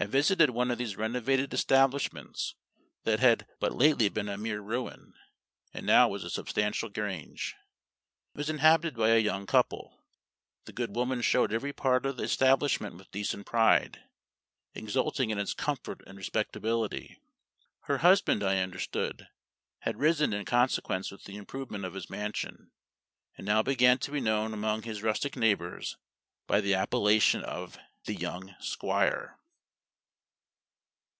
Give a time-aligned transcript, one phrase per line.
[0.00, 2.54] I visited one of these renovated establishments
[3.04, 5.12] that had but lately been a mere ruin,
[5.74, 7.54] and now was a substantial grange.
[8.34, 10.02] It was inhabited by a young couple.
[10.64, 14.02] The good woman showed every part of the establishment with decent pride,
[14.72, 17.20] exulting in its comfort and respectability.
[17.80, 19.28] Her husband, I understood,
[19.80, 22.70] had risen in consequence with the improvement of his mansion,
[23.36, 25.98] and now began to be known among his rustic neighbors
[26.46, 29.36] by the appellation of "the young Squire."